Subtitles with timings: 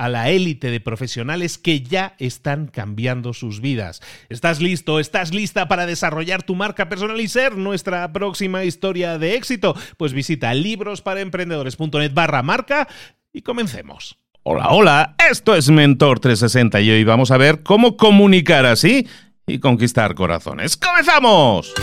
[0.00, 4.00] a la élite de profesionales que ya están cambiando sus vidas.
[4.30, 4.98] ¿Estás listo?
[4.98, 9.76] ¿Estás lista para desarrollar tu marca personal y ser nuestra próxima historia de éxito?
[9.98, 12.88] Pues visita librosparaemprendedores.net barra marca
[13.30, 14.16] y comencemos.
[14.42, 19.06] Hola, hola, esto es Mentor 360 y hoy vamos a ver cómo comunicar así
[19.46, 20.78] y conquistar corazones.
[20.78, 21.74] ¡Comenzamos!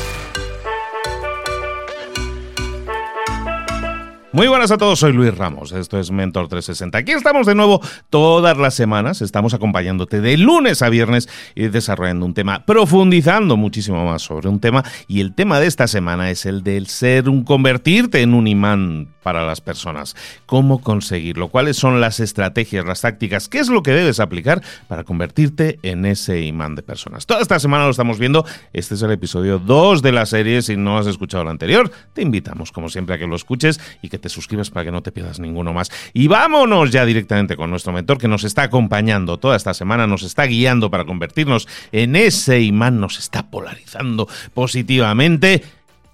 [4.33, 6.97] Muy buenas a todos, soy Luis Ramos, esto es Mentor 360.
[6.97, 12.25] Aquí estamos de nuevo todas las semanas, estamos acompañándote de lunes a viernes y desarrollando
[12.25, 16.45] un tema, profundizando muchísimo más sobre un tema y el tema de esta semana es
[16.45, 20.15] el del ser un convertirte en un imán para las personas.
[20.45, 21.47] ¿Cómo conseguirlo?
[21.47, 23.47] ¿Cuáles son las estrategias, las tácticas?
[23.47, 27.25] ¿Qué es lo que debes aplicar para convertirte en ese imán de personas?
[27.25, 30.75] Toda esta semana lo estamos viendo, este es el episodio 2 de la serie, si
[30.75, 34.16] no has escuchado el anterior, te invitamos como siempre a que lo escuches y que
[34.19, 35.91] te suscribas para que no te pierdas ninguno más.
[36.13, 40.23] Y vámonos ya directamente con nuestro mentor que nos está acompañando toda esta semana, nos
[40.23, 45.63] está guiando para convertirnos en ese imán, nos está polarizando positivamente.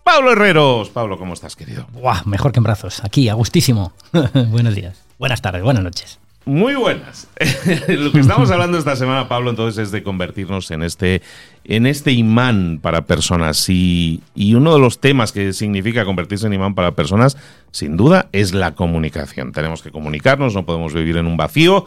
[0.03, 0.89] Pablo Herreros.
[0.89, 1.87] Pablo, ¿cómo estás, querido?
[1.93, 3.03] Buah, mejor que en brazos.
[3.03, 3.93] Aquí, a gustísimo.
[4.49, 5.01] Buenos días.
[5.17, 6.22] Buenas tardes, buenas noches.
[6.45, 7.29] Muy buenas.
[7.87, 11.21] Lo que estamos hablando esta semana, Pablo, entonces es de convertirnos en este,
[11.63, 13.69] en este imán para personas.
[13.69, 17.37] Y, y uno de los temas que significa convertirse en imán para personas,
[17.71, 19.53] sin duda, es la comunicación.
[19.53, 21.85] Tenemos que comunicarnos, no podemos vivir en un vacío.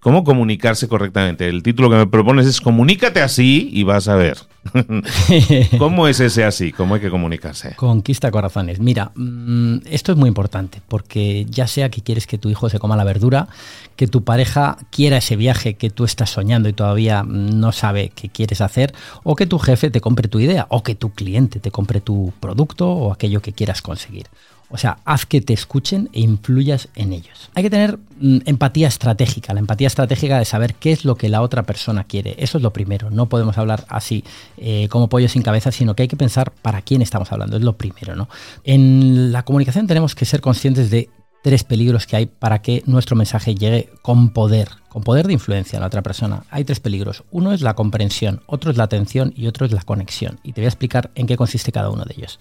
[0.00, 1.48] ¿Cómo comunicarse correctamente?
[1.48, 4.38] El título que me propones es Comunícate así y vas a ver.
[5.78, 6.70] ¿Cómo es ese así?
[6.70, 7.74] ¿Cómo hay que comunicarse?
[7.74, 8.78] Conquista corazones.
[8.78, 12.78] Mira, mm, esto es muy importante porque ya sea que quieres que tu hijo se
[12.78, 13.48] coma la verdura,
[13.96, 18.28] que tu pareja quiera ese viaje que tú estás soñando y todavía no sabe qué
[18.28, 18.94] quieres hacer,
[19.24, 22.32] o que tu jefe te compre tu idea, o que tu cliente te compre tu
[22.38, 24.26] producto o aquello que quieras conseguir.
[24.70, 27.50] O sea, haz que te escuchen e influyas en ellos.
[27.54, 31.28] Hay que tener mm, empatía estratégica, la empatía estratégica de saber qué es lo que
[31.28, 32.34] la otra persona quiere.
[32.38, 33.10] Eso es lo primero.
[33.10, 34.24] No podemos hablar así
[34.58, 37.56] eh, como pollo sin cabeza, sino que hay que pensar para quién estamos hablando.
[37.56, 38.28] Es lo primero, ¿no?
[38.64, 41.08] En la comunicación tenemos que ser conscientes de
[41.42, 45.78] tres peligros que hay para que nuestro mensaje llegue con poder, con poder de influencia
[45.78, 46.44] a la otra persona.
[46.50, 47.24] Hay tres peligros.
[47.30, 50.40] Uno es la comprensión, otro es la atención y otro es la conexión.
[50.42, 52.38] Y te voy a explicar en qué consiste cada uno de ellos.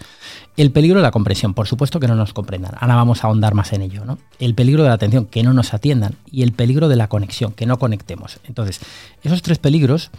[0.56, 2.74] El peligro de la comprensión, por supuesto que no nos comprendan.
[2.80, 4.04] Ahora vamos a ahondar más en ello.
[4.06, 4.18] ¿no?
[4.40, 6.16] El peligro de la atención, que no nos atiendan.
[6.32, 8.40] Y el peligro de la conexión, que no conectemos.
[8.46, 8.80] Entonces,
[9.24, 10.12] esos tres peligros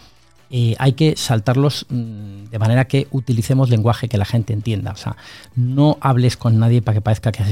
[0.51, 4.91] eh, hay que saltarlos mm, de manera que utilicemos lenguaje que la gente entienda.
[4.91, 5.15] O sea,
[5.55, 7.43] no hables con nadie para que parezca que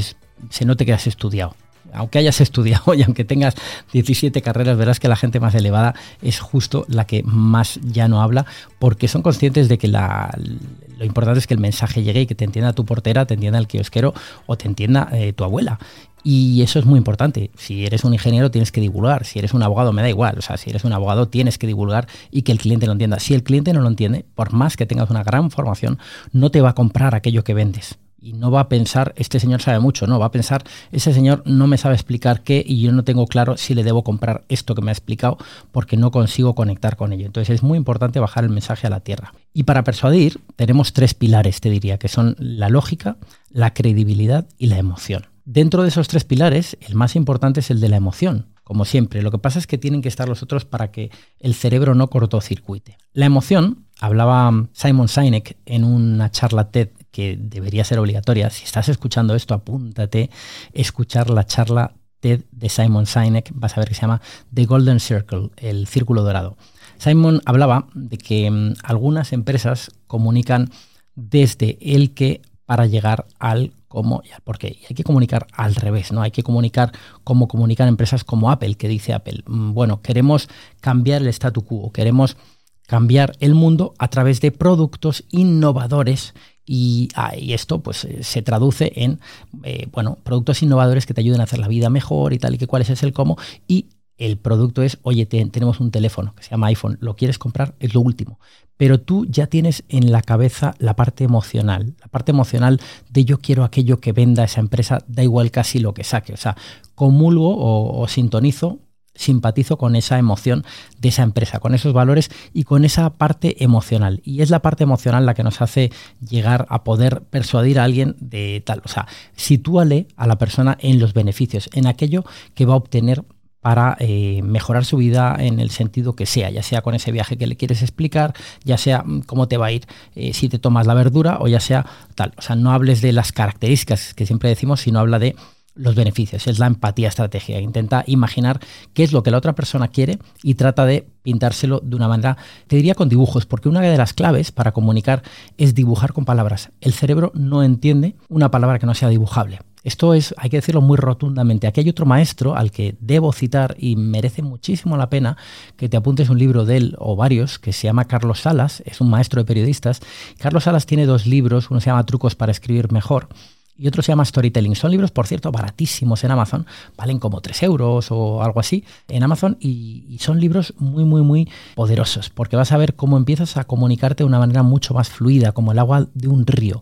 [0.49, 1.55] se note que has estudiado.
[1.93, 3.55] Aunque hayas estudiado y aunque tengas
[3.93, 8.21] 17 carreras, verás que la gente más elevada es justo la que más ya no
[8.21, 8.45] habla,
[8.79, 12.45] porque son conscientes de que lo importante es que el mensaje llegue y que te
[12.45, 14.13] entienda tu portera, te entienda el kiosquero
[14.45, 15.79] o te entienda eh, tu abuela.
[16.23, 17.51] Y eso es muy importante.
[17.57, 20.41] Si eres un ingeniero tienes que divulgar, si eres un abogado me da igual, o
[20.41, 23.19] sea, si eres un abogado tienes que divulgar y que el cliente lo entienda.
[23.19, 25.99] Si el cliente no lo entiende, por más que tengas una gran formación,
[26.33, 27.97] no te va a comprar aquello que vendes.
[28.19, 31.43] Y no va a pensar, este señor sabe mucho, no, va a pensar, ese señor
[31.45, 34.75] no me sabe explicar qué y yo no tengo claro si le debo comprar esto
[34.75, 35.37] que me ha explicado
[35.71, 37.25] porque no consigo conectar con ello.
[37.25, 39.33] Entonces es muy importante bajar el mensaje a la tierra.
[39.53, 43.17] Y para persuadir tenemos tres pilares, te diría, que son la lógica,
[43.49, 45.27] la credibilidad y la emoción.
[45.45, 49.21] Dentro de esos tres pilares, el más importante es el de la emoción, como siempre.
[49.21, 51.09] Lo que pasa es que tienen que estar los otros para que
[51.39, 52.97] el cerebro no cortocircuite.
[53.13, 58.51] La emoción, hablaba Simon Sinek en una charla TED que debería ser obligatoria.
[58.51, 60.29] Si estás escuchando esto, apúntate,
[60.71, 64.21] escuchar la charla TED de Simon Sinek, vas a ver que se llama
[64.53, 66.57] The Golden Circle, el círculo dorado.
[66.99, 70.69] Simon hablaba de que mm, algunas empresas comunican
[71.15, 74.77] desde el que para llegar al cómo y al por qué.
[74.79, 76.21] Y hay que comunicar al revés, ¿no?
[76.21, 76.91] Hay que comunicar
[77.23, 80.49] como comunican empresas como Apple, que dice Apple, mm, bueno, queremos
[80.81, 82.37] cambiar el statu quo, queremos
[82.85, 86.35] cambiar el mundo a través de productos innovadores
[86.67, 89.19] y, ah, esto pues eh, se traduce en
[89.63, 92.57] eh, bueno, productos innovadores que te ayuden a hacer la vida mejor y tal y
[92.57, 93.37] que cuál es el cómo
[93.67, 93.87] y
[94.17, 97.75] el producto es, oye, tenemos un teléfono que se llama iPhone, ¿lo quieres comprar?
[97.79, 98.39] Es lo último.
[98.75, 102.81] Pero tú ya tienes en la cabeza la parte emocional, la parte emocional
[103.11, 106.33] de yo quiero aquello que venda esa empresa, da igual casi lo que saque.
[106.33, 106.57] O sea,
[106.95, 108.79] comulgo o sintonizo
[109.17, 110.63] simpatizo con esa emoción
[110.99, 114.21] de esa empresa, con esos valores y con esa parte emocional.
[114.23, 115.91] Y es la parte emocional la que nos hace
[116.27, 118.81] llegar a poder persuadir a alguien de tal.
[118.85, 122.23] O sea, sitúale a la persona en los beneficios, en aquello
[122.53, 123.23] que va a obtener
[123.67, 127.37] para eh, mejorar su vida en el sentido que sea, ya sea con ese viaje
[127.37, 129.85] que le quieres explicar, ya sea mm, cómo te va a ir
[130.15, 131.85] eh, si te tomas la verdura o ya sea
[132.15, 132.33] tal.
[132.37, 135.35] O sea, no hables de las características que siempre decimos, sino habla de
[135.77, 137.59] los beneficios, es la empatía estratégica.
[137.59, 138.59] Intenta imaginar
[138.94, 142.38] qué es lo que la otra persona quiere y trata de pintárselo de una manera,
[142.68, 145.24] te diría con dibujos, porque una de las claves para comunicar
[145.57, 146.71] es dibujar con palabras.
[146.81, 149.59] El cerebro no entiende una palabra que no sea dibujable.
[149.83, 151.65] Esto es, hay que decirlo muy rotundamente.
[151.65, 155.38] Aquí hay otro maestro al que debo citar y merece muchísimo la pena
[155.77, 159.00] que te apuntes un libro de él o varios, que se llama Carlos Salas, es
[159.00, 160.01] un maestro de periodistas.
[160.39, 163.30] Carlos Salas tiene dos libros, uno se llama Trucos para escribir mejor
[163.77, 164.75] y otro se llama Storytelling.
[164.75, 166.65] Son libros, por cierto, baratísimos en Amazon,
[166.97, 171.50] valen como 3 euros o algo así en Amazon y, son libros muy, muy, muy
[171.75, 175.51] poderosos porque vas a ver cómo empiezas a comunicarte de una manera mucho más fluida,
[175.51, 176.81] como el agua de un río.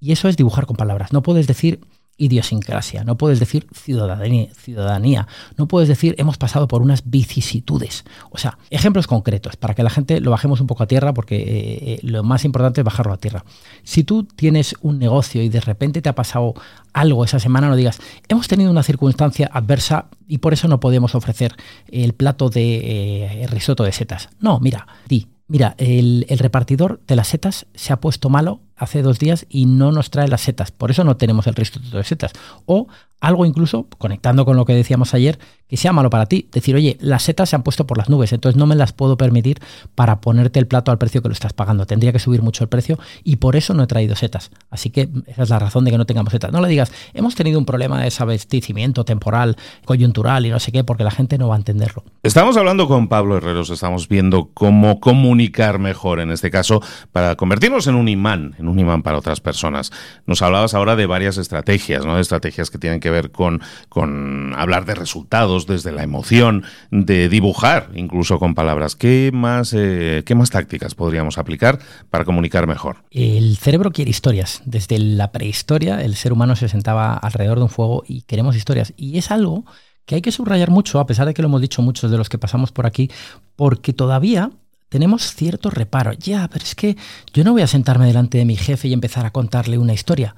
[0.00, 1.12] Y eso es dibujar con palabras.
[1.12, 1.80] No puedes decir
[2.20, 5.26] idiosincrasia, no puedes decir ciudadanía,
[5.56, 8.04] no puedes decir hemos pasado por unas vicisitudes.
[8.30, 11.36] O sea, ejemplos concretos para que la gente lo bajemos un poco a tierra porque
[11.36, 13.44] eh, eh, lo más importante es bajarlo a tierra.
[13.82, 16.54] Si tú tienes un negocio y de repente te ha pasado
[16.92, 21.14] algo esa semana, no digas hemos tenido una circunstancia adversa y por eso no podemos
[21.14, 21.56] ofrecer
[21.88, 24.28] el plato de eh, risotto de setas.
[24.40, 29.18] No, mira, di, mira, el repartidor de las setas se ha puesto malo hace dos
[29.18, 30.70] días y no nos trae las setas.
[30.72, 32.32] Por eso no tenemos el resto de setas.
[32.64, 32.88] O
[33.20, 35.38] algo incluso, conectando con lo que decíamos ayer,
[35.68, 36.48] que sea malo para ti.
[36.50, 39.16] Decir, oye, las setas se han puesto por las nubes, entonces no me las puedo
[39.16, 39.58] permitir
[39.94, 41.86] para ponerte el plato al precio que lo estás pagando.
[41.86, 44.50] Tendría que subir mucho el precio y por eso no he traído setas.
[44.70, 46.50] Así que esa es la razón de que no tengamos setas.
[46.50, 50.82] No le digas, hemos tenido un problema de desabastecimiento temporal, coyuntural y no sé qué,
[50.82, 52.04] porque la gente no va a entenderlo.
[52.22, 57.86] Estamos hablando con Pablo Herreros, estamos viendo cómo comunicar mejor, en este caso, para convertirnos
[57.86, 59.90] en un imán, en un imán para otras personas.
[60.26, 62.18] Nos hablabas ahora de varias estrategias, ¿no?
[62.18, 67.90] Estrategias que tienen que ver con, con hablar de resultados desde la emoción, de dibujar
[67.94, 68.96] incluso con palabras.
[68.96, 71.78] ¿Qué más, eh, ¿Qué más tácticas podríamos aplicar
[72.10, 73.04] para comunicar mejor?
[73.10, 74.62] El cerebro quiere historias.
[74.64, 78.92] Desde la prehistoria el ser humano se sentaba alrededor de un fuego y queremos historias.
[78.96, 79.64] Y es algo
[80.06, 82.28] que hay que subrayar mucho, a pesar de que lo hemos dicho muchos de los
[82.28, 83.10] que pasamos por aquí,
[83.56, 84.50] porque todavía
[84.90, 86.12] tenemos cierto reparo.
[86.12, 86.98] Ya, pero es que
[87.32, 90.36] yo no voy a sentarme delante de mi jefe y empezar a contarle una historia.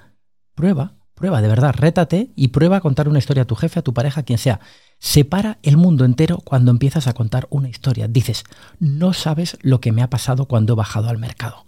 [0.55, 3.83] Prueba, Prueba, de verdad, rétate y prueba a contar una historia a tu jefe, a
[3.83, 4.59] tu pareja, a quien sea.
[4.99, 8.09] Separa el mundo entero cuando empiezas a contar una historia.
[8.09, 8.43] Dices,
[8.81, 11.65] no sabes lo que me ha pasado cuando he bajado al mercado.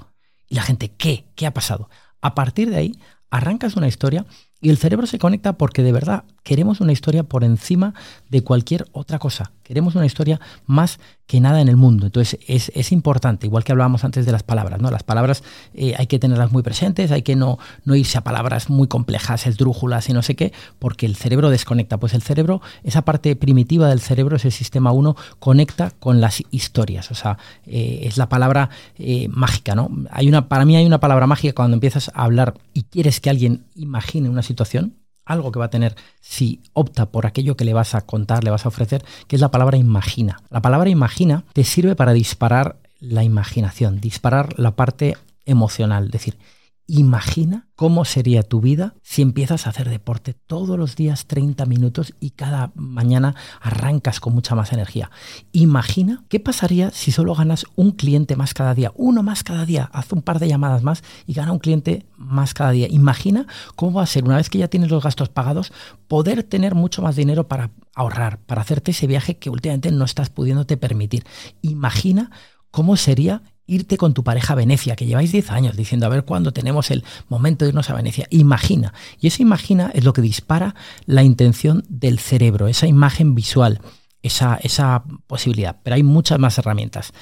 [0.48, 1.26] Y la gente, ¿qué?
[1.36, 1.88] ¿Qué ha pasado?
[2.20, 2.98] A partir de ahí,
[3.30, 4.26] arrancas una historia
[4.60, 7.94] y el cerebro se conecta porque de verdad queremos una historia por encima
[8.30, 9.52] de cualquier otra cosa.
[9.64, 12.06] Queremos una historia más que nada en el mundo.
[12.06, 14.90] Entonces es, importante, igual que hablábamos antes de las palabras, ¿no?
[14.90, 15.42] Las palabras
[15.72, 19.46] eh, hay que tenerlas muy presentes, hay que no, no irse a palabras muy complejas,
[19.46, 21.98] esdrújulas y no sé qué, porque el cerebro desconecta.
[21.98, 27.10] Pues el cerebro, esa parte primitiva del cerebro, ese sistema 1, conecta con las historias.
[27.10, 28.68] O sea, eh, es la palabra
[28.98, 29.90] eh, mágica, ¿no?
[30.10, 33.30] Hay una, para mí hay una palabra mágica cuando empiezas a hablar y quieres que
[33.30, 37.74] alguien imagine una situación algo que va a tener si opta por aquello que le
[37.74, 40.42] vas a contar, le vas a ofrecer, que es la palabra imagina.
[40.50, 46.38] La palabra imagina te sirve para disparar la imaginación, disparar la parte emocional, es decir,
[46.86, 52.12] Imagina cómo sería tu vida si empiezas a hacer deporte todos los días 30 minutos
[52.20, 55.10] y cada mañana arrancas con mucha más energía.
[55.52, 59.88] Imagina qué pasaría si solo ganas un cliente más cada día, uno más cada día,
[59.94, 62.88] haz un par de llamadas más y gana un cliente más cada día.
[62.90, 65.72] Imagina cómo va a ser una vez que ya tienes los gastos pagados,
[66.08, 70.30] poder tener mucho más dinero para ahorrar, para hacerte ese viaje que últimamente no estás
[70.30, 71.24] pudiéndote permitir.
[71.62, 72.30] Imagina
[72.70, 76.24] cómo sería irte con tu pareja a Venecia, que lleváis 10 años diciendo a ver
[76.24, 78.26] cuándo tenemos el momento de irnos a Venecia.
[78.30, 78.92] Imagina.
[79.20, 80.74] Y esa imagina es lo que dispara
[81.06, 83.80] la intención del cerebro, esa imagen visual,
[84.22, 85.76] esa, esa posibilidad.
[85.82, 87.12] Pero hay muchas más herramientas.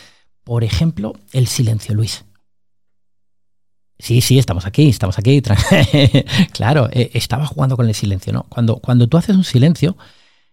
[0.44, 2.24] Por ejemplo, el silencio, Luis.
[4.02, 5.40] Sí, sí, estamos aquí, estamos aquí.
[6.52, 8.42] claro, eh, estaba jugando con el silencio, ¿no?
[8.48, 9.96] Cuando, cuando tú haces un silencio,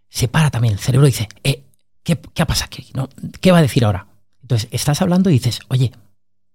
[0.08, 1.63] se para también el cerebro y dice, eh,
[2.03, 2.91] ¿qué, ¿qué ha pasado aquí?
[3.41, 4.06] ¿Qué va a decir ahora?
[4.44, 5.91] Entonces, estás hablando y dices, oye,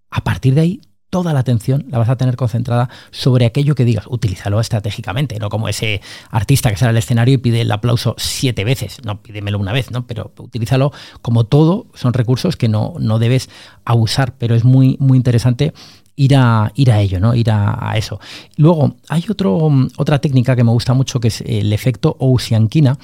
[0.09, 3.85] a partir de ahí, toda la atención la vas a tener concentrada sobre aquello que
[3.85, 4.05] digas.
[4.09, 8.63] Utilízalo estratégicamente, no como ese artista que sale al escenario y pide el aplauso siete
[8.63, 8.99] veces.
[9.05, 10.07] No, pídemelo una vez, ¿no?
[10.07, 13.51] Pero utilízalo como todo, son recursos que no, no debes
[13.85, 15.75] abusar, pero es muy, muy interesante
[16.17, 17.35] ir a, ir a ello, ¿no?
[17.35, 18.21] Ir a, eso.
[18.57, 22.99] Luego, hay otro, otra técnica que me gusta mucho que es el efecto Ousianquina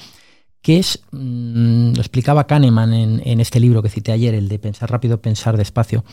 [0.61, 4.91] que es, mm, lo explicaba Kahneman en, este libro que cité ayer, el de Pensar
[4.91, 6.05] rápido, pensar despacio,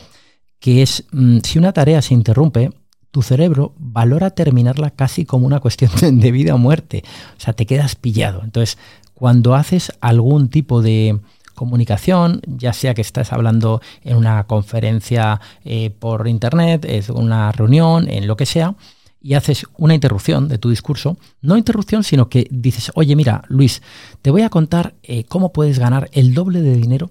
[0.59, 2.71] que es, mm, si una tarea se interrumpe,
[3.11, 5.91] tu cerebro valora terminarla casi como una cuestión
[6.21, 7.05] de vida o muerte.
[7.37, 8.43] O sea, te quedas pillado.
[8.43, 8.79] Entonces,
[9.15, 11.21] cuando haces algún tipo de
[11.59, 18.09] comunicación, ya sea que estás hablando en una conferencia eh, por internet, es una reunión,
[18.09, 18.77] en lo que sea,
[19.21, 23.83] y haces una interrupción de tu discurso, no interrupción, sino que dices, oye, mira, Luis,
[24.23, 27.11] te voy a contar eh, cómo puedes ganar el doble de dinero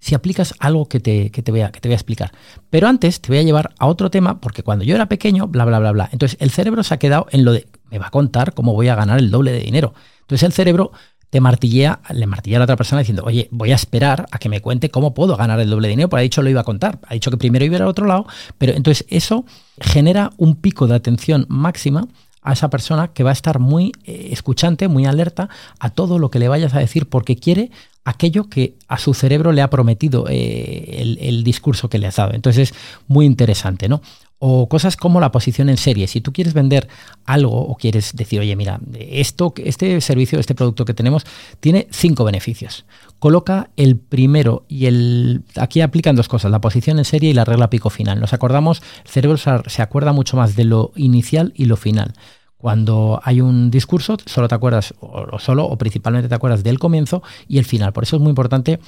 [0.00, 2.32] si aplicas algo que te, que, te voy a, que te voy a explicar.
[2.70, 5.64] Pero antes te voy a llevar a otro tema, porque cuando yo era pequeño, bla,
[5.64, 6.08] bla, bla, bla.
[6.12, 8.88] Entonces el cerebro se ha quedado en lo de, me va a contar cómo voy
[8.88, 9.94] a ganar el doble de dinero.
[10.20, 10.92] Entonces el cerebro
[11.36, 14.48] te martillea, le martillea a la otra persona diciendo, oye, voy a esperar a que
[14.48, 16.98] me cuente cómo puedo ganar el doble dinero, porque ha dicho lo iba a contar,
[17.06, 18.26] ha dicho que primero iba al otro lado,
[18.56, 19.44] pero entonces eso
[19.78, 22.08] genera un pico de atención máxima
[22.40, 26.30] a esa persona que va a estar muy eh, escuchante, muy alerta a todo lo
[26.30, 27.70] que le vayas a decir, porque quiere
[28.06, 32.32] aquello que a su cerebro le ha prometido eh, el, discurso que le has dado.
[32.32, 32.78] Entonces es
[33.08, 34.00] muy interesante, ¿no?
[34.38, 36.06] O cosas como la posición en serie.
[36.06, 36.88] Si tú quieres vender
[37.24, 41.24] algo o quieres decir, oye, mira, esto, este servicio, este producto que tenemos,
[41.60, 42.84] tiene cinco beneficios.
[43.18, 45.42] Coloca el primero y el.
[45.56, 48.20] Aquí aplican dos cosas, la posición en serie y la regla pico final.
[48.20, 52.12] Nos acordamos, el cerebro se acuerda mucho más de lo inicial y lo final.
[52.58, 57.22] Cuando hay un discurso, solo te acuerdas, o solo, o principalmente te acuerdas del comienzo
[57.48, 57.92] y el final.
[57.92, 58.80] Por eso es muy importante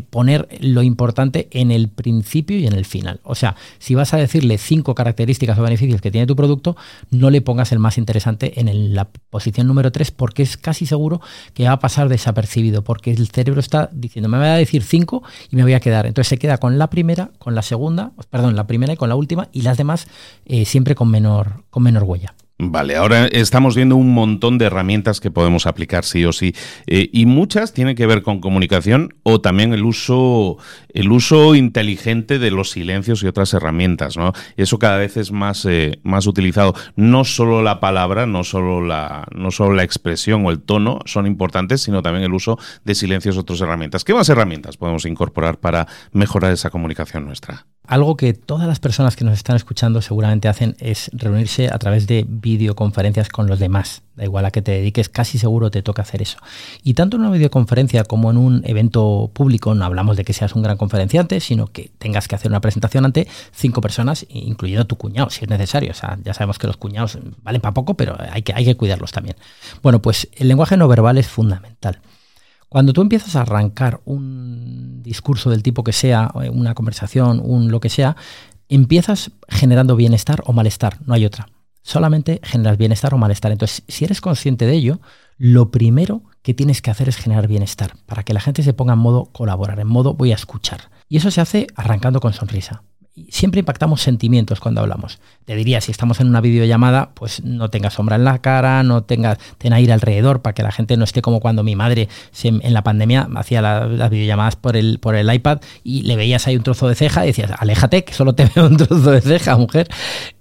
[0.00, 3.20] poner lo importante en el principio y en el final.
[3.24, 6.76] O sea, si vas a decirle cinco características o beneficios que tiene tu producto,
[7.10, 11.20] no le pongas el más interesante en la posición número tres porque es casi seguro
[11.52, 15.22] que va a pasar desapercibido porque el cerebro está diciendo, me voy a decir cinco
[15.50, 16.06] y me voy a quedar.
[16.06, 19.16] Entonces se queda con la primera, con la segunda, perdón, la primera y con la
[19.16, 20.06] última y las demás
[20.44, 22.34] eh, siempre con menor, con menor huella.
[22.56, 26.54] Vale, ahora estamos viendo un montón de herramientas que podemos aplicar sí o sí.
[26.86, 30.58] Eh, y muchas tienen que ver con comunicación o también el uso
[30.94, 34.32] el uso inteligente de los silencios y otras herramientas, ¿no?
[34.56, 36.74] Eso cada vez es más eh, más utilizado.
[36.96, 41.26] No solo la palabra, no solo la no solo la expresión o el tono son
[41.26, 44.04] importantes, sino también el uso de silencios y otras herramientas.
[44.04, 47.66] ¿Qué más herramientas podemos incorporar para mejorar esa comunicación nuestra?
[47.86, 52.06] Algo que todas las personas que nos están escuchando seguramente hacen es reunirse a través
[52.06, 54.02] de videoconferencias con los demás.
[54.16, 56.38] Da igual a que te dediques, casi seguro te toca hacer eso.
[56.82, 60.54] Y tanto en una videoconferencia como en un evento público, no hablamos de que seas
[60.54, 64.96] un gran conferenciante, sino que tengas que hacer una presentación ante cinco personas, incluyendo tu
[64.96, 65.90] cuñado, si es necesario.
[65.90, 68.76] O sea, ya sabemos que los cuñados valen para poco, pero hay que, hay que
[68.76, 69.36] cuidarlos también.
[69.82, 72.00] Bueno, pues el lenguaje no verbal es fundamental.
[72.68, 77.70] Cuando tú empiezas a arrancar un discurso del tipo que sea, eh, una conversación, un
[77.70, 78.16] lo que sea,
[78.68, 81.48] empiezas generando bienestar o malestar, no hay otra.
[81.84, 83.52] Solamente generas bienestar o malestar.
[83.52, 85.00] Entonces, si eres consciente de ello,
[85.36, 88.94] lo primero que tienes que hacer es generar bienestar, para que la gente se ponga
[88.94, 90.90] en modo colaborar, en modo voy a escuchar.
[91.10, 92.82] Y eso se hace arrancando con sonrisa
[93.28, 95.20] siempre impactamos sentimientos cuando hablamos.
[95.44, 99.04] Te diría, si estamos en una videollamada, pues no tengas sombra en la cara, no
[99.04, 102.08] tengas ten aire alrededor para que la gente no esté como cuando mi madre
[102.42, 106.56] en la pandemia hacía las videollamadas por el, por el iPad y le veías ahí
[106.56, 109.56] un trozo de ceja y decías, aléjate, que solo te veo un trozo de ceja,
[109.56, 109.88] mujer.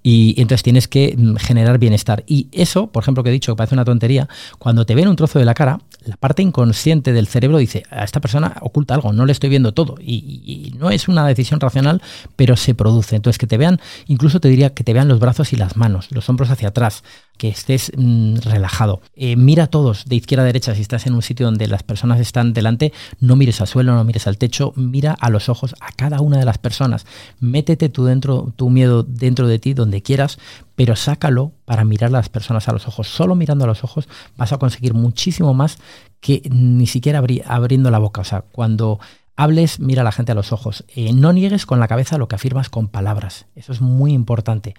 [0.04, 2.24] Y, entonces tienes que mm, generar bienestar.
[2.28, 4.28] Y eso, por ejemplo, que he dicho que parece una tontería,
[4.60, 8.04] cuando te ven un trozo de la cara, la parte inconsciente del cerebro dice, a
[8.04, 9.96] esta persona oculta algo, no le estoy viendo todo.
[10.00, 12.02] Y, no es una decisión racional,
[12.36, 13.16] pero se produce.
[13.16, 16.10] Entonces, que te vean, incluso te diría que te vean los brazos y las manos,
[16.12, 17.04] los hombros hacia atrás,
[17.38, 19.02] que estés mm, relajado.
[19.16, 21.84] Eh, mira a todos de izquierda a derecha, si estás en un sitio donde las
[21.84, 25.76] personas están delante, no mires al suelo, no mires al techo, mira a los ojos
[25.80, 27.06] a cada una de las personas.
[27.40, 30.38] Métete tu, dentro, tu miedo dentro de ti, donde quieras,
[30.76, 33.08] pero sácalo para mirar a las personas a los ojos.
[33.08, 35.78] Solo mirando a los ojos vas a conseguir muchísimo más
[36.20, 38.22] que ni siquiera abriendo la boca.
[38.22, 39.00] O sea, cuando
[39.36, 40.86] hables, mira a la gente a los ojos.
[40.96, 43.46] Eh, no niegues con la cabeza lo que afirmas con palabras.
[43.56, 44.76] Eso es muy importante.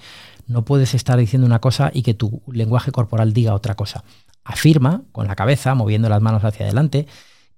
[0.46, 4.04] No puedes estar diciendo una cosa y que tu lenguaje corporal diga otra cosa.
[4.44, 7.06] Afirma con la cabeza, moviendo las manos hacia adelante.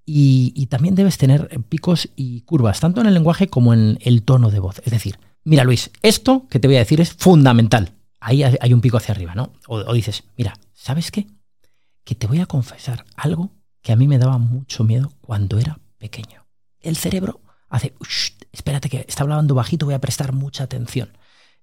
[0.08, 4.50] Y, también debes tener picos y curvas, tanto en el lenguaje como en el tono
[4.50, 4.80] de voz.
[4.84, 7.92] Es decir, mira Luis, esto que te voy a decir es fundamental
[8.26, 9.52] ahí hay un pico hacia arriba, ¿no?
[9.68, 11.28] O, dices, mira, ¿sabes qué?
[12.04, 13.52] Que te voy a confesar algo
[13.82, 16.44] que a mí me daba mucho miedo cuando era pequeño.
[16.80, 17.94] El cerebro hace,
[18.52, 21.10] espérate que está hablando bajito, voy a prestar mucha atención.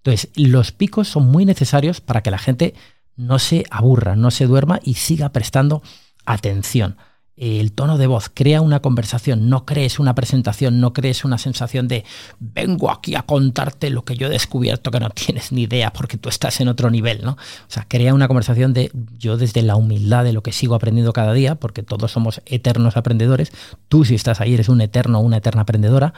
[0.03, 2.73] Entonces, los picos son muy necesarios para que la gente
[3.15, 5.81] no se aburra, no se duerma y siga prestando
[6.25, 6.97] atención
[7.35, 11.87] el tono de voz, crea una conversación, no crees una presentación, no crees una sensación
[11.87, 12.05] de
[12.39, 16.17] vengo aquí a contarte lo que yo he descubierto que no tienes ni idea porque
[16.17, 17.31] tú estás en otro nivel, ¿no?
[17.31, 21.11] O sea, crea una conversación de yo desde la humildad de lo que sigo aprendiendo
[21.11, 23.51] cada día, porque todos somos eternos aprendedores,
[23.87, 26.13] tú si estás ahí eres un eterno o una eterna aprendedora,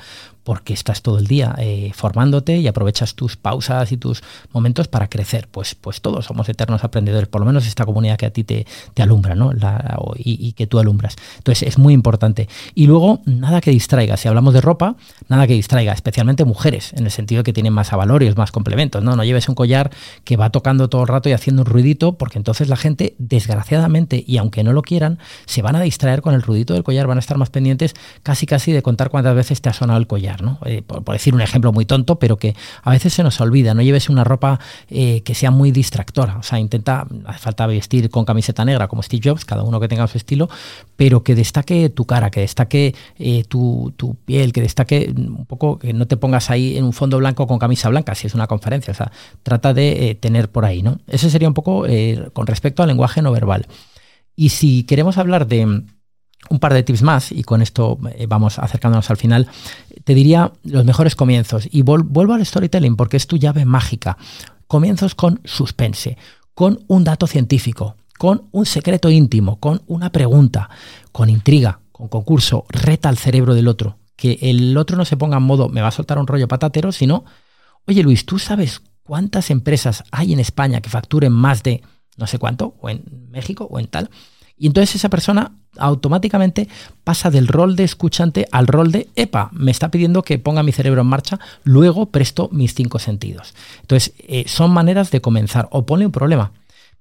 [0.45, 4.23] porque estás todo el día eh, formándote y aprovechas tus pausas y tus
[4.53, 5.47] momentos para crecer.
[5.51, 8.67] Pues, pues todos somos eternos aprendedores, por lo menos esta comunidad que a ti te,
[8.93, 9.51] te alumbra, ¿no?
[10.17, 11.15] y, que tú alumbras.
[11.37, 12.47] Entonces es muy importante.
[12.75, 14.17] Y luego, nada que distraiga.
[14.17, 14.95] Si hablamos de ropa,
[15.27, 19.03] nada que distraiga, especialmente mujeres, en el sentido que tienen más avalorios, más complementos.
[19.03, 19.89] No, no lleves un collar
[20.23, 24.23] que va tocando todo el rato y haciendo un ruidito, porque entonces la gente, desgraciadamente,
[24.25, 27.17] y aunque no lo quieran, se van a distraer con el ruidito del collar, van
[27.17, 30.34] a estar más pendientes casi casi de contar cuántas veces te ha sonado el collar,
[30.65, 33.73] Eh, por, decir un ejemplo muy tonto, pero que a veces se nos olvida.
[33.73, 36.37] No lleves una ropa eh, que sea muy distractora.
[36.37, 39.87] O sea, intenta, hace falta vestir con camiseta negra como Steve Jobs, cada uno que
[39.87, 40.49] tenga su estilo,
[40.95, 43.93] pero que destaque tu cara, que destaque eh, tu,
[44.25, 47.59] piel, que destaque un poco, que no te pongas ahí en un fondo blanco con
[47.59, 49.11] camisa blanca, si es una conferencia, o sea,
[49.43, 50.99] trata de tener por ahí, ¿no?
[51.07, 51.85] Ese sería un poco
[52.33, 53.67] con respecto al lenguaje no verbal.
[54.35, 55.83] Y si queremos hablar de
[56.49, 59.47] un par de tips más, y con esto vamos acercándonos al final,
[60.03, 61.67] te diría los mejores comienzos.
[61.71, 64.17] Y vuelvo al storytelling porque es tu llave mágica.
[64.67, 66.17] Comienzos con suspense,
[66.53, 70.69] con un dato científico, con un secreto íntimo, con una pregunta,
[71.11, 73.97] con intriga, con concurso, reta al cerebro del otro.
[74.15, 76.91] Que el otro no se ponga en modo, me va a soltar un rollo patatero,
[76.91, 77.25] sino,
[77.85, 81.83] oye Luis, ¿tú sabes cuántas empresas hay en España que facturen más de
[82.17, 84.09] no sé cuánto, o en México, o en tal?
[84.57, 86.67] Y entonces esa persona automáticamente
[87.03, 90.71] pasa del rol de escuchante al rol de, epa, me está pidiendo que ponga mi
[90.71, 93.53] cerebro en marcha, luego presto mis cinco sentidos.
[93.81, 95.67] Entonces, eh, son maneras de comenzar.
[95.71, 96.53] O pone un problema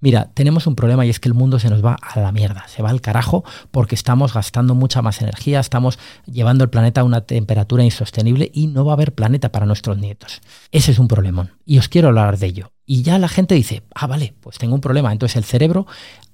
[0.05, 2.69] mira, tenemos un problema y es que el mundo se nos va a la mierda,
[2.69, 7.05] se va al carajo porque estamos gastando mucha más energía, estamos llevando el planeta a
[7.05, 10.43] una temperatura insostenible y no va a haber planeta para nuestros nietos.
[10.73, 12.71] Ese es un problemón y os quiero hablar de ello.
[12.85, 15.11] Y ya la gente dice, ah, vale, pues tengo un problema.
[15.11, 15.87] Entonces el cerebro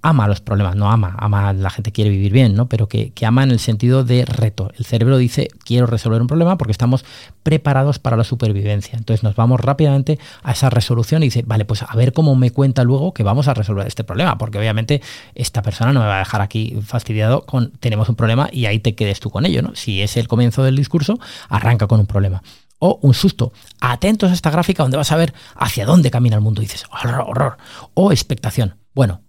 [0.02, 2.68] ama los problemas, no ama, ama, la gente quiere vivir bien, ¿no?
[2.68, 4.70] Pero que, ama en el sentido de reto.
[4.78, 7.04] El cerebro dice, quiero resolver un problema porque estamos
[7.42, 8.96] preparados para la supervivencia.
[8.96, 12.50] Entonces nos vamos rápidamente a esa resolución y dice, vale, pues a ver cómo me
[12.50, 15.02] cuenta luego que vamos a resolver este problema, porque obviamente
[15.34, 18.78] esta persona no me va a dejar aquí fastidiado con, tenemos un problema y ahí
[18.78, 19.74] te quedes tú con ello, ¿no?
[19.74, 22.42] Si es el comienzo del discurso, arranca con un problema
[22.80, 23.52] o un susto.
[23.80, 26.84] Atentos a esta gráfica donde vas a ver hacia dónde camina el mundo y dices,
[26.90, 27.56] horror, horror.
[27.94, 28.76] O expectación.
[28.94, 29.20] Bueno,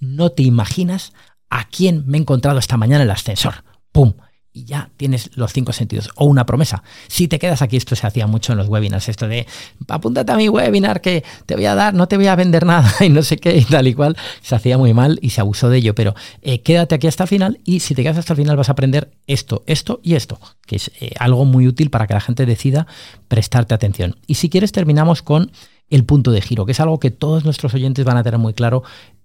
[0.00, 1.12] no te imaginas
[1.48, 3.64] a quién me he encontrado esta mañana en el ascensor.
[3.92, 4.14] ¡Pum!
[4.52, 6.10] y ya tienes los cinco sentidos.
[6.16, 6.82] O una promesa.
[7.08, 9.46] Si te quedas aquí, esto se hacía mucho en los webinars, esto de
[9.88, 12.92] apúntate a mi webinar que te voy a dar, no te voy a vender nada
[13.00, 14.16] y no sé qué y tal y cual.
[14.42, 17.28] Se hacía muy mal y se abusó de ello, pero eh, quédate aquí hasta el
[17.28, 20.40] final y si te quedas hasta el final vas a aprender esto, esto y esto,
[20.66, 22.86] que es eh, algo muy útil para que la gente decida
[23.28, 24.16] prestarte atención.
[24.26, 25.52] Y si quieres terminamos con
[25.90, 28.54] el punto de giro, que es algo que todos nuestros oyentes van a tener muy
[28.54, 28.82] claro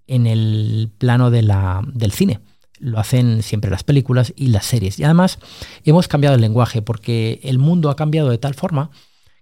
[0.08, 2.39] en el plano de la, del cine
[2.80, 5.00] lo hacen siempre las películas y las series.
[5.00, 5.39] Y además
[5.84, 8.91] hemos cambiado el lenguaje porque el mundo ha cambiado de tal forma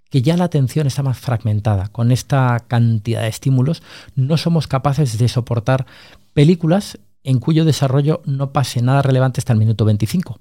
[0.10, 1.88] que ya la atención está más fragmentada.
[1.88, 3.82] Con esta cantidad de estímulos
[4.16, 5.88] no somos capaces de soportar
[6.34, 10.40] películas en cuyo desarrollo no pase nada relevante hasta el minuto 25.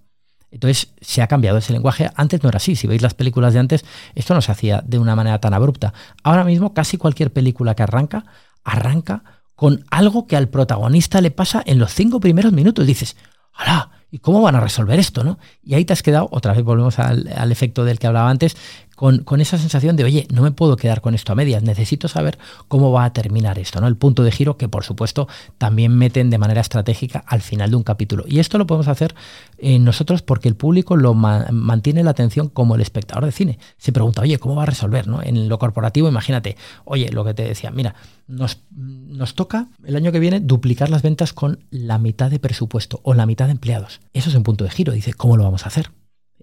[0.51, 2.11] Entonces se ha cambiado ese lenguaje.
[2.15, 2.77] Antes no era así.
[2.77, 5.95] Si veis las películas de antes, esto no se hacía de una manera tan abrupta.
[6.23, 8.27] Ahora mismo casi cualquier película que arranca,
[8.65, 12.85] arranca con algo que al protagonista le pasa en los cinco primeros minutos.
[12.85, 13.17] Dices,
[13.55, 13.91] ¡Hala!
[14.11, 15.23] ¿Y cómo van a resolver esto?
[15.23, 15.39] ¿no?
[15.63, 18.57] Y ahí te has quedado, otra vez volvemos al, al efecto del que hablaba antes,
[18.97, 22.39] con, esa sensación de, oye, no me puedo quedar con esto a medias, necesito saber
[22.69, 23.89] cómo va a terminar esto, ¿no?
[23.89, 25.29] El punto de giro que, por supuesto,
[25.59, 28.25] también meten de manera estratégica al final de un capítulo.
[28.29, 29.15] Y esto lo podemos hacer
[29.59, 33.59] eh, nosotros porque el público lo mantiene la atención como el espectador de cine.
[33.77, 35.09] Se pregunta, oye, ¿cómo va a resolver?
[35.09, 35.23] ¿no?
[35.23, 37.95] En lo corporativo, imagínate, oye, lo que te decía, mira,
[38.27, 43.01] nos, nos toca el año que viene duplicar las ventas con la mitad de presupuesto
[43.03, 44.01] o la mitad de empleados.
[44.13, 44.93] Eso es un punto de giro.
[44.93, 45.91] Dice, ¿cómo lo vamos a hacer?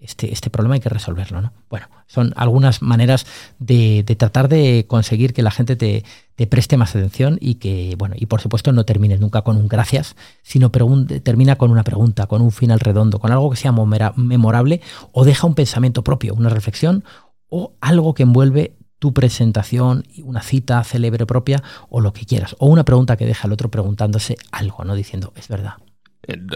[0.01, 1.53] Este, este problema hay que resolverlo, ¿no?
[1.69, 3.25] Bueno, son algunas maneras
[3.59, 6.03] de, tratar de conseguir que la gente te,
[6.47, 10.15] preste más atención y que, bueno, y por supuesto no termines nunca con un gracias,
[10.41, 14.81] sino termina con una pregunta, con un final redondo, con algo que sea memorable
[15.11, 17.03] o deja un pensamiento propio, una reflexión
[17.49, 22.67] o algo que envuelve tu presentación, una cita célebre propia o lo que quieras, o
[22.67, 24.95] una pregunta que deja al otro preguntándose algo, ¿no?
[24.95, 25.73] Diciendo, es verdad,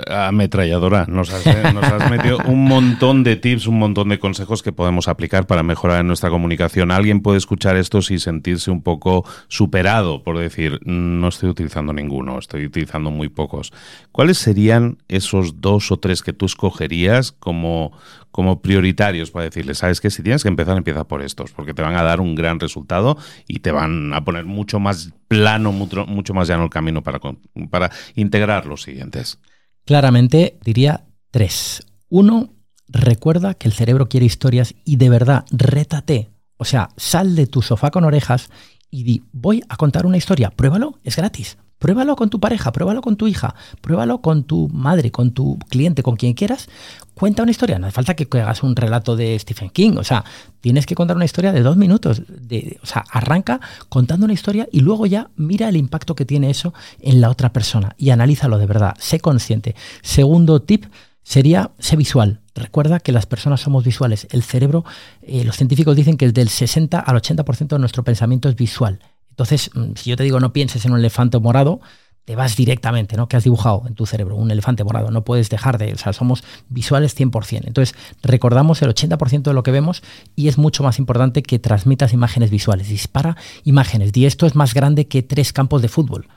[0.08, 1.06] ametralladora.
[1.08, 5.08] Nos has, nos has, metido un montón de tips, un montón de consejos que podemos
[5.08, 6.92] aplicar para mejorar nuestra comunicación.
[6.92, 12.40] Alguien puede escuchar esto y sentirse un poco superado por decir, no estoy utilizando ninguno,
[12.40, 13.72] estoy utilizando muy pocos.
[14.12, 17.92] ¿Cuáles serían esos dos o tres que tú escogerías como,
[18.32, 21.82] como prioritarios para decirle, sabes que si tienes que empezar, empieza por estos, porque te
[21.82, 26.06] van a dar un gran resultado y te van a poner mucho más plano, mucho,
[26.06, 27.20] mucho más llano el camino para,
[27.70, 29.40] para integrar los siguientes?
[29.86, 31.84] Claramente diría tres.
[32.10, 32.54] Uno,
[32.88, 36.30] recuerda que el cerebro quiere historias y de verdad, rétate.
[36.58, 38.50] O sea, sal de tu sofá con orejas
[38.90, 41.58] y di, voy a contar una historia, pruébalo, es gratis.
[41.84, 46.02] Pruébalo con tu pareja, pruébalo con tu hija, pruébalo con tu madre, con tu cliente,
[46.02, 46.70] con quien quieras.
[47.14, 47.78] Cuenta una historia.
[47.78, 49.98] No hace falta que hagas un relato de Stephen King.
[49.98, 50.24] O sea,
[50.62, 52.22] tienes que contar una historia de dos minutos.
[52.30, 56.50] De, o sea, arranca contando una historia y luego ya mira el impacto que tiene
[56.50, 58.96] eso en la otra persona y analízalo de verdad.
[58.98, 59.76] Sé consciente.
[60.02, 60.86] Segundo tip
[61.22, 62.40] sería sé visual.
[62.56, 64.26] Recuerda que las personas somos visuales.
[64.32, 64.86] El cerebro,
[65.22, 69.00] eh, los científicos dicen que del 60 al 80% de nuestro pensamiento es visual.
[69.34, 71.82] Entonces, mm, si yo te digo no pienses en un elefante morado,
[72.26, 73.28] te vas directamente, ¿no?
[73.28, 76.14] Que has dibujado en tu cerebro un elefante morado, no puedes dejar de, o sea,
[76.14, 77.64] somos visuales 100%.
[77.66, 80.04] Entonces, recordamos el 80% de lo que vemos
[80.36, 84.12] y es mucho más importante que transmitas imágenes visuales, dispara imágenes.
[84.16, 86.28] Y esto es más grande que tres campos de fútbol.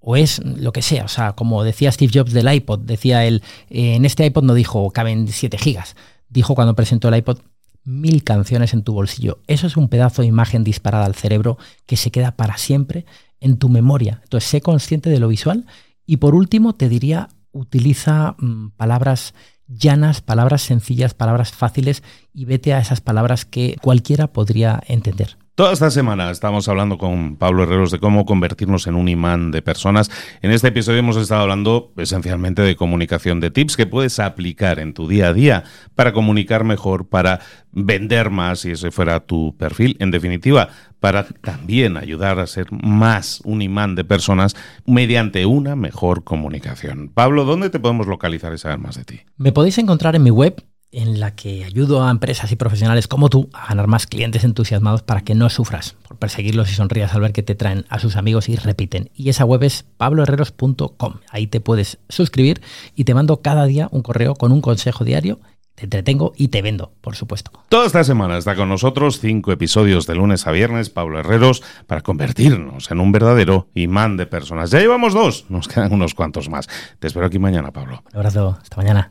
[0.00, 3.42] O es lo que sea, o sea, como decía Steve Jobs del iPod, decía él,
[3.70, 5.96] en este iPod no dijo caben 7 gigas,
[6.28, 7.38] dijo cuando presentó el iPod
[7.86, 9.38] mil canciones en tu bolsillo.
[9.46, 13.06] Eso es un pedazo de imagen disparada al cerebro que se queda para siempre
[13.40, 14.20] en tu memoria.
[14.24, 15.66] Entonces, sé consciente de lo visual.
[16.04, 19.34] Y por último, te diría, utiliza mm, palabras
[19.68, 25.38] llanas, palabras sencillas, palabras fáciles y vete a esas palabras que cualquiera podría entender.
[25.56, 29.62] Toda esta semana estamos hablando con Pablo Herreros de cómo convertirnos en un imán de
[29.62, 30.10] personas.
[30.42, 34.92] En este episodio hemos estado hablando esencialmente de comunicación, de tips que puedes aplicar en
[34.92, 35.64] tu día a día
[35.94, 37.40] para comunicar mejor, para
[37.72, 39.96] vender más, si ese fuera tu perfil.
[39.98, 40.68] En definitiva,
[41.00, 47.08] para también ayudar a ser más un imán de personas mediante una mejor comunicación.
[47.14, 49.20] Pablo, ¿dónde te podemos localizar y saber más de ti?
[49.38, 50.62] Me podéis encontrar en mi web
[50.96, 55.02] en la que ayudo a empresas y profesionales como tú a ganar más clientes entusiasmados
[55.02, 58.16] para que no sufras por perseguirlos y sonrías al ver que te traen a sus
[58.16, 59.10] amigos y repiten.
[59.14, 61.14] Y esa web es pabloherreros.com.
[61.30, 62.62] Ahí te puedes suscribir
[62.94, 65.38] y te mando cada día un correo con un consejo diario
[65.74, 67.50] te entretengo y te vendo, por supuesto.
[67.68, 72.00] Toda esta semana está con nosotros cinco episodios de lunes a viernes, Pablo Herreros, para
[72.00, 74.70] convertirnos en un verdadero imán de personas.
[74.70, 76.66] Ya llevamos dos, nos quedan unos cuantos más.
[76.98, 78.02] Te espero aquí mañana, Pablo.
[78.10, 79.10] Un abrazo, hasta mañana.